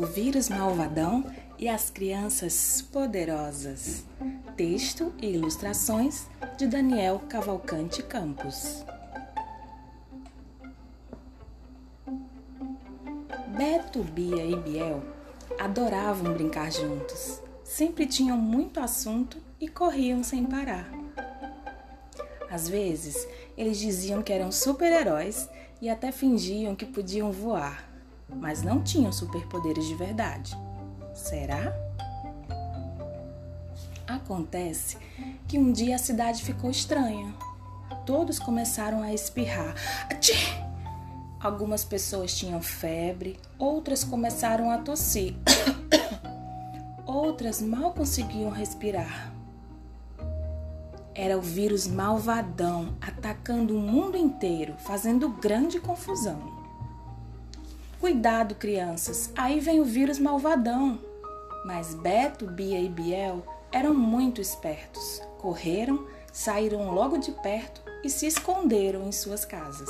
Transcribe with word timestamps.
vírus 0.00 0.48
malvadão 0.48 1.24
e 1.58 1.68
as 1.68 1.90
crianças 1.90 2.80
poderosas. 2.80 4.04
Texto 4.56 5.12
e 5.20 5.26
ilustrações 5.26 6.26
de 6.56 6.66
Daniel 6.66 7.20
Cavalcante 7.28 8.02
Campos. 8.02 8.84
Beto, 13.56 14.02
Bia 14.02 14.44
e 14.44 14.56
Biel 14.56 15.02
adoravam 15.58 16.32
brincar 16.32 16.72
juntos. 16.72 17.40
Sempre 17.62 18.06
tinham 18.06 18.36
muito 18.36 18.80
assunto 18.80 19.36
e 19.60 19.68
corriam 19.68 20.22
sem 20.22 20.44
parar. 20.44 20.90
Às 22.50 22.68
vezes, 22.68 23.26
eles 23.56 23.78
diziam 23.78 24.22
que 24.22 24.32
eram 24.32 24.50
super-heróis 24.50 25.48
e 25.80 25.88
até 25.88 26.10
fingiam 26.10 26.74
que 26.74 26.84
podiam 26.84 27.30
voar 27.30 27.91
mas 28.34 28.62
não 28.62 28.82
tinham 28.82 29.12
superpoderes 29.12 29.86
de 29.86 29.94
verdade. 29.94 30.56
Será? 31.14 31.72
Acontece 34.06 34.98
que 35.46 35.58
um 35.58 35.72
dia 35.72 35.96
a 35.96 35.98
cidade 35.98 36.42
ficou 36.42 36.70
estranha. 36.70 37.34
Todos 38.04 38.38
começaram 38.38 39.02
a 39.02 39.12
espirrar. 39.12 39.74
Algumas 41.40 41.84
pessoas 41.84 42.34
tinham 42.34 42.62
febre, 42.62 43.38
outras 43.58 44.04
começaram 44.04 44.70
a 44.70 44.78
tossir. 44.78 45.34
Outras 47.04 47.60
mal 47.60 47.92
conseguiam 47.92 48.50
respirar. 48.50 49.32
Era 51.14 51.36
o 51.36 51.42
vírus 51.42 51.86
malvadão 51.86 52.96
atacando 53.00 53.76
o 53.76 53.80
mundo 53.80 54.16
inteiro, 54.16 54.74
fazendo 54.78 55.28
grande 55.28 55.78
confusão. 55.78 56.61
Cuidado, 58.02 58.56
crianças, 58.56 59.32
aí 59.36 59.60
vem 59.60 59.78
o 59.78 59.84
vírus 59.84 60.18
malvadão. 60.18 60.98
Mas 61.64 61.94
Beto, 61.94 62.48
Bia 62.48 62.80
e 62.80 62.88
Biel 62.88 63.46
eram 63.70 63.94
muito 63.94 64.40
espertos. 64.40 65.22
Correram, 65.38 66.04
saíram 66.32 66.90
logo 66.90 67.16
de 67.18 67.30
perto 67.30 67.80
e 68.02 68.10
se 68.10 68.26
esconderam 68.26 69.04
em 69.06 69.12
suas 69.12 69.44
casas. 69.44 69.88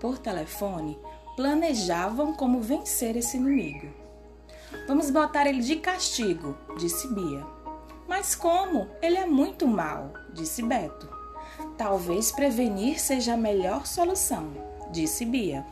Por 0.00 0.18
telefone, 0.18 0.98
planejavam 1.36 2.34
como 2.34 2.60
vencer 2.60 3.16
esse 3.16 3.36
inimigo. 3.36 3.94
Vamos 4.88 5.08
botar 5.08 5.46
ele 5.46 5.62
de 5.62 5.76
castigo, 5.76 6.58
disse 6.76 7.06
Bia. 7.14 7.46
Mas 8.08 8.34
como? 8.34 8.88
Ele 9.00 9.18
é 9.18 9.24
muito 9.24 9.68
mal, 9.68 10.14
disse 10.34 10.64
Beto. 10.64 11.08
Talvez 11.76 12.32
prevenir 12.32 12.98
seja 12.98 13.34
a 13.34 13.36
melhor 13.36 13.86
solução, 13.86 14.50
disse 14.90 15.24
Bia. 15.24 15.64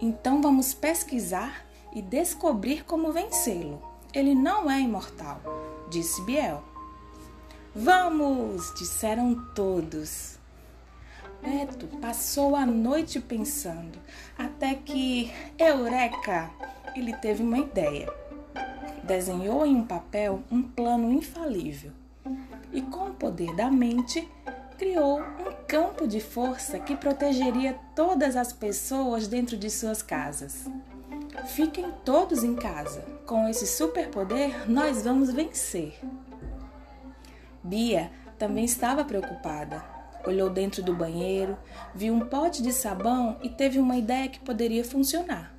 Então 0.00 0.42
vamos 0.42 0.74
pesquisar 0.74 1.66
e 1.94 2.02
descobrir 2.02 2.84
como 2.84 3.12
vencê-lo. 3.12 3.82
Ele 4.12 4.34
não 4.34 4.70
é 4.70 4.80
imortal, 4.80 5.40
disse 5.90 6.22
Biel. 6.22 6.62
Vamos! 7.74 8.72
disseram 8.78 9.34
todos. 9.54 10.38
Beto 11.42 11.86
passou 11.98 12.54
a 12.54 12.64
noite 12.64 13.20
pensando, 13.20 13.98
até 14.38 14.74
que, 14.74 15.32
eureka! 15.58 16.50
Ele 16.94 17.12
teve 17.14 17.42
uma 17.42 17.58
ideia. 17.58 18.08
Desenhou 19.02 19.66
em 19.66 19.76
um 19.76 19.84
papel 19.84 20.42
um 20.50 20.62
plano 20.62 21.12
infalível 21.12 21.90
e, 22.72 22.80
com 22.80 23.10
o 23.10 23.14
poder 23.14 23.54
da 23.54 23.70
mente, 23.70 24.28
criou 24.78 25.20
um 25.20 25.52
campo 25.66 26.06
de 26.06 26.20
força 26.20 26.78
que 26.78 26.96
protegeria 26.96 27.78
todas 27.94 28.36
as 28.36 28.52
pessoas 28.52 29.26
dentro 29.26 29.56
de 29.56 29.70
suas 29.70 30.02
casas. 30.02 30.66
Fiquem 31.46 31.92
todos 32.04 32.42
em 32.42 32.54
casa. 32.54 33.04
Com 33.26 33.48
esse 33.48 33.66
superpoder, 33.66 34.70
nós 34.70 35.02
vamos 35.02 35.32
vencer. 35.32 35.98
Bia 37.62 38.10
também 38.38 38.64
estava 38.64 39.04
preocupada. 39.04 39.82
Olhou 40.26 40.48
dentro 40.48 40.82
do 40.82 40.94
banheiro, 40.94 41.56
viu 41.94 42.14
um 42.14 42.20
pote 42.20 42.62
de 42.62 42.72
sabão 42.72 43.36
e 43.42 43.48
teve 43.48 43.78
uma 43.78 43.96
ideia 43.96 44.28
que 44.28 44.40
poderia 44.40 44.84
funcionar. 44.84 45.54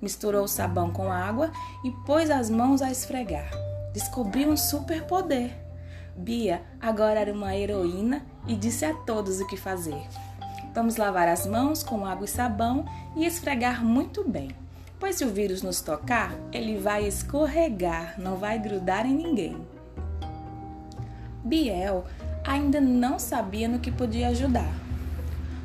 Misturou 0.00 0.44
o 0.44 0.48
sabão 0.48 0.90
com 0.90 1.10
água 1.10 1.50
e 1.84 1.90
pôs 2.06 2.30
as 2.30 2.50
mãos 2.50 2.82
a 2.82 2.90
esfregar. 2.90 3.50
Descobriu 3.92 4.50
um 4.50 4.56
superpoder. 4.56 5.69
Bia 6.16 6.62
agora 6.80 7.20
era 7.20 7.32
uma 7.32 7.54
heroína 7.54 8.24
e 8.46 8.54
disse 8.54 8.84
a 8.84 8.94
todos 8.94 9.40
o 9.40 9.46
que 9.46 9.56
fazer. 9.56 10.02
Vamos 10.74 10.96
lavar 10.96 11.28
as 11.28 11.46
mãos 11.46 11.82
com 11.82 12.06
água 12.06 12.24
e 12.24 12.28
sabão 12.28 12.84
e 13.16 13.24
esfregar 13.24 13.84
muito 13.84 14.28
bem, 14.28 14.50
pois 14.98 15.16
se 15.16 15.24
o 15.24 15.30
vírus 15.30 15.62
nos 15.62 15.80
tocar, 15.80 16.32
ele 16.52 16.78
vai 16.78 17.06
escorregar, 17.06 18.20
não 18.20 18.36
vai 18.36 18.58
grudar 18.58 19.04
em 19.04 19.14
ninguém. 19.14 19.66
Biel 21.42 22.04
ainda 22.44 22.80
não 22.80 23.18
sabia 23.18 23.66
no 23.66 23.80
que 23.80 23.90
podia 23.90 24.28
ajudar. 24.28 24.72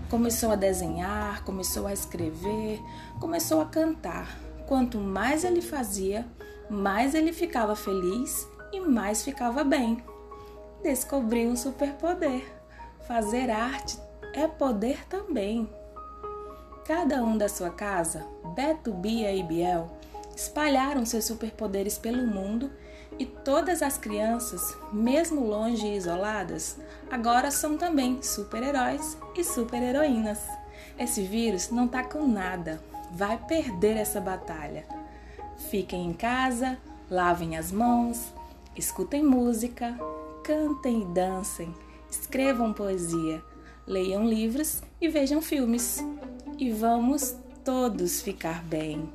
Começou 0.10 0.52
a 0.52 0.56
desenhar, 0.56 1.44
começou 1.44 1.86
a 1.86 1.94
escrever, 1.94 2.82
começou 3.20 3.62
a 3.62 3.66
cantar. 3.66 4.38
Quanto 4.66 4.98
mais 4.98 5.44
ele 5.44 5.62
fazia, 5.62 6.26
mais 6.70 7.14
ele 7.14 7.32
ficava 7.32 7.76
feliz 7.76 8.48
e 8.72 8.80
mais 8.80 9.24
ficava 9.24 9.64
bem 9.64 10.02
descobri 10.85 11.47
um 11.47 11.56
superpoder. 11.56 12.46
Fazer 13.07 13.50
arte 13.50 13.97
é 14.35 14.47
poder 14.47 15.03
também. 15.07 15.68
Cada 16.85 17.23
um 17.23 17.35
da 17.35 17.50
sua 17.50 17.72
casa, 17.72 18.23
Beto, 18.53 18.94
Bia 18.94 19.34
e 19.34 19.41
Biel, 19.41 19.90
espalharam 20.35 21.03
seus 21.03 21.25
superpoderes 21.25 21.97
pelo 21.97 22.28
mundo 22.28 22.69
e 23.18 23.25
todas 23.25 23.81
as 23.81 23.97
crianças, 23.97 24.78
mesmo 24.94 25.47
longe 25.47 25.88
e 25.88 25.96
isoladas, 25.96 26.78
agora 27.09 27.50
são 27.50 27.78
também 27.78 28.22
super-heróis 28.22 29.17
e 29.35 29.44
super-heroínas. 29.44 30.40
Esse 31.00 31.23
vírus 31.23 31.72
não 31.72 31.88
tá 31.88 32.03
com 32.03 32.28
nada, 32.28 32.79
vai 33.12 33.40
perder 33.47 33.97
essa 33.97 34.22
batalha. 34.22 34.85
Fiquem 35.72 36.06
em 36.06 36.13
casa, 36.13 36.78
lavem 37.09 37.57
as 37.57 37.72
mãos, 37.72 38.31
escutem 38.75 39.23
música, 39.23 39.97
cantem 40.46 41.02
e 41.02 41.06
dancem, 41.06 41.74
escrevam 42.10 42.72
poesia, 42.72 43.44
leiam 43.88 44.30
livros 44.30 44.84
e 45.02 45.10
vejam 45.10 45.42
filmes. 45.42 45.98
E 46.60 46.72
vamos 46.72 47.36
todos 47.64 48.22
ficar 48.22 48.64
bem. 48.64 49.10